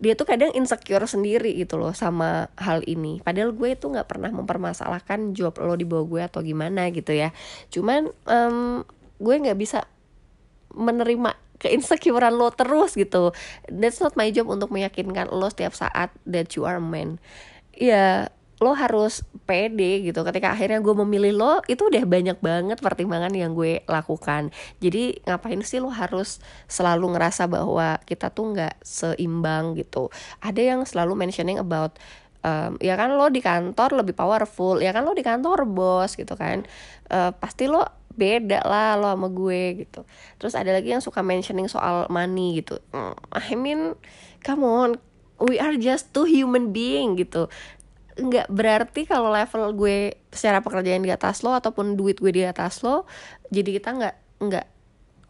[0.00, 3.20] dia tuh kadang insecure sendiri gitu loh sama hal ini.
[3.20, 7.34] Padahal gue tuh nggak pernah mempermasalahkan job lo di bawah gue atau gimana gitu ya.
[7.68, 8.86] Cuman um,
[9.20, 9.84] gue nggak bisa
[10.72, 13.36] menerima keinsecurean lo terus gitu
[13.68, 17.20] that's not my job untuk meyakinkan lo setiap saat that you are a man
[17.76, 20.20] ya lo harus pede gitu.
[20.20, 24.52] Ketika akhirnya gue memilih lo itu udah banyak banget pertimbangan yang gue lakukan.
[24.84, 30.12] Jadi ngapain sih lo harus selalu ngerasa bahwa kita tuh nggak seimbang gitu?
[30.44, 31.96] Ada yang selalu mentioning about
[32.44, 36.36] um, ya kan lo di kantor lebih powerful ya kan lo di kantor bos gitu
[36.36, 36.68] kan?
[37.08, 40.04] Uh, pasti lo beda lah lo sama gue gitu.
[40.36, 42.76] Terus ada lagi yang suka mentioning soal money gitu.
[42.92, 43.80] Mm, I mean
[44.44, 45.00] come on
[45.40, 47.48] we are just two human being gitu
[48.18, 52.82] nggak berarti kalau level gue secara pekerjaan di atas lo ataupun duit gue di atas
[52.82, 53.06] lo
[53.50, 54.66] jadi kita nggak nggak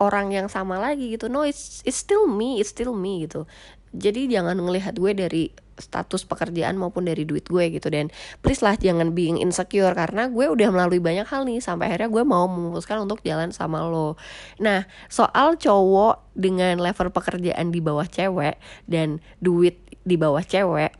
[0.01, 1.29] orang yang sama lagi gitu.
[1.29, 3.45] No it's it's still me it's still me gitu.
[3.93, 7.93] Jadi jangan ngelihat gue dari status pekerjaan maupun dari duit gue gitu.
[7.93, 8.09] Dan
[8.41, 12.25] please lah jangan being insecure karena gue udah melalui banyak hal nih sampai akhirnya gue
[12.25, 14.17] mau memutuskan untuk jalan sama lo.
[14.59, 18.57] Nah soal cowok dengan level pekerjaan di bawah cewek
[18.89, 20.97] dan duit di bawah cewek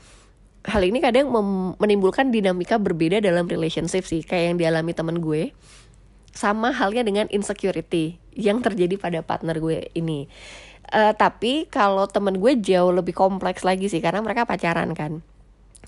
[0.67, 1.33] hal ini kadang
[1.81, 5.57] menimbulkan dinamika berbeda dalam relationship sih kayak yang dialami temen gue
[6.31, 10.29] sama halnya dengan insecurity yang terjadi pada partner gue ini.
[10.91, 15.23] Uh, tapi kalau temen gue jauh lebih kompleks lagi sih karena mereka pacaran kan.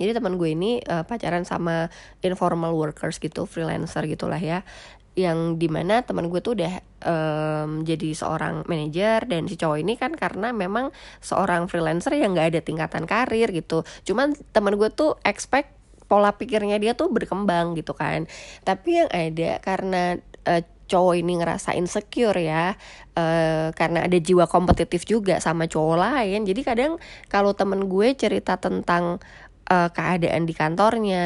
[0.00, 1.92] Jadi teman gue ini uh, pacaran sama
[2.24, 4.64] informal workers gitu freelancer gitulah ya
[5.12, 10.00] yang di mana teman gue tuh udah um, jadi seorang manajer dan si cowok ini
[10.00, 10.88] kan karena memang
[11.20, 13.84] seorang freelancer yang nggak ada tingkatan karir gitu.
[14.08, 15.76] Cuman teman gue tuh expect
[16.08, 18.24] pola pikirnya dia tuh berkembang gitu kan.
[18.64, 20.16] Tapi yang ada karena
[20.48, 22.76] uh, cowok ini ngerasa insecure ya
[23.16, 26.44] uh, karena ada jiwa kompetitif juga sama cowok lain.
[26.48, 26.92] Jadi kadang
[27.28, 29.20] kalau temen gue cerita tentang
[29.68, 31.24] uh, keadaan di kantornya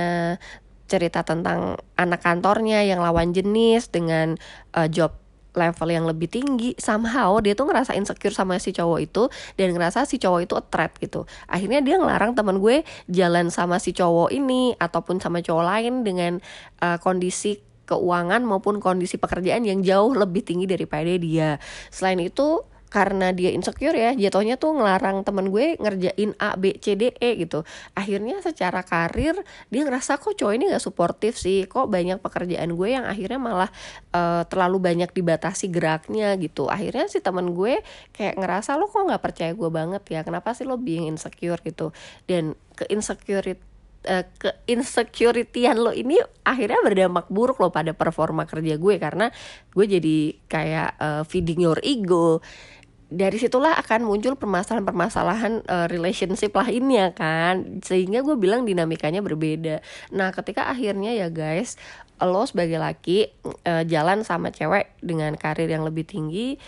[0.87, 4.39] cerita tentang anak kantornya yang lawan jenis dengan
[4.75, 5.15] uh, job
[5.57, 10.05] level yang lebih tinggi somehow dia tuh ngerasa insecure sama si cowok itu dan ngerasa
[10.05, 14.77] si cowok itu threat gitu akhirnya dia ngelarang teman gue jalan sama si cowok ini
[14.77, 16.33] ataupun sama cowok lain dengan
[16.85, 21.63] uh, kondisi keuangan maupun kondisi pekerjaan yang jauh lebih tinggi daripada dia.
[21.89, 26.97] Selain itu karena dia insecure ya jatuhnya tuh ngelarang temen gue ngerjain A B C
[26.97, 27.67] D E gitu.
[27.93, 29.37] Akhirnya secara karir
[29.69, 31.69] dia ngerasa kok cowok ini gak suportif sih?
[31.69, 33.71] Kok banyak pekerjaan gue yang akhirnya malah
[34.17, 36.73] uh, terlalu banyak dibatasi geraknya gitu.
[36.73, 37.85] Akhirnya si temen gue
[38.17, 40.21] kayak ngerasa lo kok nggak percaya gue banget ya?
[40.25, 41.67] Kenapa sih lo being insecure?
[41.67, 41.91] gitu.
[42.31, 43.59] Dan ke insecurity
[44.07, 48.95] uh, keinsecurity-an lo ini akhirnya berdampak buruk lo pada performa kerja gue.
[49.03, 49.27] Karena
[49.75, 52.41] gue jadi kayak uh, feeding your ego
[53.07, 59.79] dari situlah akan muncul permasalahan-permasalahan uh, relationship lainnya kan sehingga gue bilang dinamikanya berbeda
[60.11, 61.79] nah ketika akhirnya ya guys
[62.19, 63.31] lo sebagai laki
[63.63, 66.59] uh, jalan sama cewek dengan karir yang lebih tinggi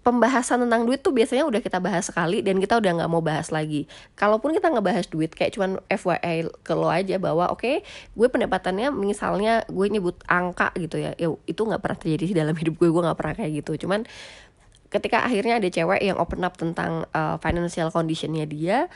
[0.00, 3.52] pembahasan tentang duit tuh biasanya udah kita bahas sekali dan kita udah nggak mau bahas
[3.52, 3.84] lagi.
[4.16, 7.76] Kalaupun kita nggak bahas duit, kayak cuman FYI ke lo aja bahwa oke, okay,
[8.16, 12.56] gue pendapatannya misalnya gue nyebut angka gitu ya, ya itu nggak pernah terjadi di dalam
[12.56, 13.84] hidup gue, gue nggak pernah kayak gitu.
[13.84, 14.08] Cuman
[14.90, 18.90] ketika akhirnya ada cewek yang open up tentang uh, financial conditionnya dia,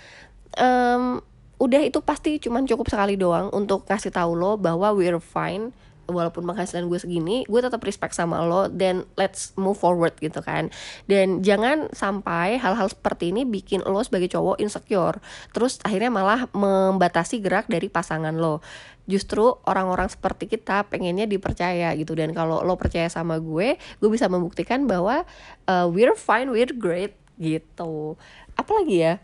[0.58, 1.22] um,
[1.62, 5.70] udah itu pasti cuman cukup sekali doang untuk kasih tahu lo bahwa we're fine
[6.06, 10.68] walaupun penghasilan gue segini gue tetap respect sama lo dan let's move forward gitu kan.
[11.08, 15.18] Dan jangan sampai hal-hal seperti ini bikin lo sebagai cowok insecure.
[15.52, 18.64] Terus akhirnya malah membatasi gerak dari pasangan lo.
[19.04, 22.16] Justru orang-orang seperti kita pengennya dipercaya gitu.
[22.16, 25.28] Dan kalau lo percaya sama gue gue bisa membuktikan bahwa
[25.68, 28.16] uh, we're fine we're great gitu.
[28.54, 29.14] Apalagi ya?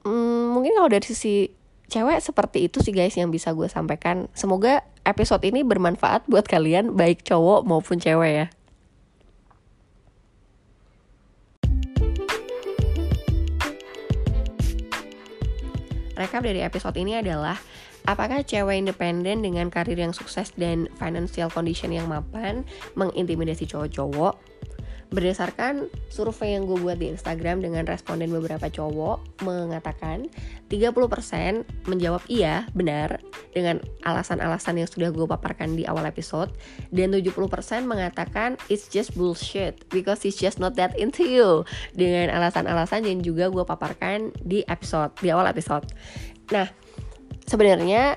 [0.00, 1.59] Hmm, mungkin kalau dari sisi
[1.90, 4.30] cewek seperti itu sih guys yang bisa gue sampaikan.
[4.32, 8.46] Semoga episode ini bermanfaat buat kalian baik cowok maupun cewek ya.
[16.14, 17.58] Rekap dari episode ini adalah
[18.08, 22.64] Apakah cewek independen dengan karir yang sukses dan financial condition yang mapan
[22.96, 24.40] mengintimidasi cowok-cowok?
[25.10, 30.30] Berdasarkan survei yang gue buat di Instagram dengan responden beberapa cowok mengatakan
[30.70, 33.18] 30% menjawab iya, benar
[33.50, 36.54] dengan alasan-alasan yang sudah gue paparkan di awal episode
[36.94, 37.34] dan 70%
[37.90, 41.66] mengatakan it's just bullshit because it's just not that into you
[41.98, 45.90] dengan alasan-alasan yang juga gue paparkan di episode di awal episode.
[46.54, 46.70] Nah,
[47.50, 48.14] sebenarnya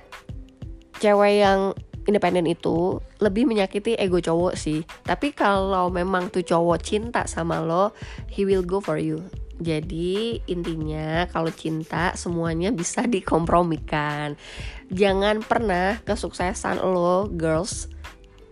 [1.01, 1.73] cewek yang
[2.07, 4.83] independen itu lebih menyakiti ego cowok sih.
[5.03, 7.95] Tapi kalau memang tuh cowok cinta sama lo,
[8.31, 9.23] he will go for you.
[9.61, 14.35] Jadi intinya kalau cinta semuanya bisa dikompromikan.
[14.93, 17.93] Jangan pernah kesuksesan lo girls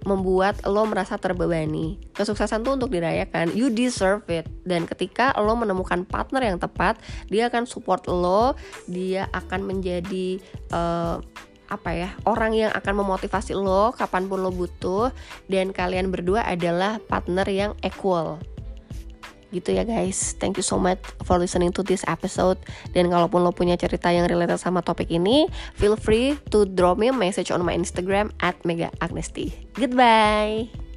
[0.02, 2.02] membuat lo merasa terbebani.
[2.18, 3.54] Kesuksesan tuh untuk dirayakan.
[3.54, 4.50] You deserve it.
[4.66, 6.98] Dan ketika lo menemukan partner yang tepat,
[7.30, 8.58] dia akan support lo,
[8.90, 10.42] dia akan menjadi
[10.74, 11.22] uh,
[11.72, 15.16] apa ya orang yang akan memotivasi lo kapan pun lo butuh
[15.48, 18.38] dan kalian berdua adalah partner yang equal.
[19.52, 20.36] Gitu ya guys.
[20.40, 22.56] Thank you so much for listening to this episode.
[22.96, 27.12] Dan kalaupun lo punya cerita yang related sama topik ini feel free to drop me
[27.12, 30.91] a message on my instagram at mega agnesti goodbye